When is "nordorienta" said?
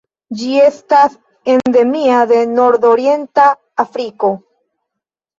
2.53-3.45